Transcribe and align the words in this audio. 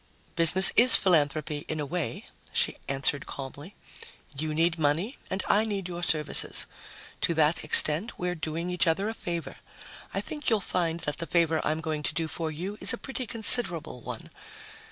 "Business 0.35 0.71
is 0.75 0.95
philanthropy, 0.95 1.63
in 1.67 1.79
a 1.79 1.85
way," 1.85 2.25
she 2.51 2.75
answered 2.87 3.27
calmly. 3.27 3.75
"You 4.35 4.51
need 4.55 4.79
money 4.79 5.19
and 5.29 5.43
I 5.47 5.63
need 5.63 5.87
your 5.87 6.01
services. 6.01 6.65
To 7.21 7.35
that 7.35 7.63
extent, 7.63 8.17
we're 8.17 8.33
doing 8.33 8.71
each 8.71 8.87
other 8.87 9.07
a 9.09 9.13
favor. 9.13 9.57
I 10.11 10.19
think 10.19 10.49
you'll 10.49 10.59
find 10.59 11.01
that 11.01 11.17
the 11.17 11.27
favor 11.27 11.61
I'm 11.63 11.81
going 11.81 12.01
to 12.01 12.15
do 12.15 12.27
for 12.27 12.49
you 12.49 12.79
is 12.81 12.93
a 12.93 12.97
pretty 12.97 13.27
considerable 13.27 14.01
one. 14.01 14.31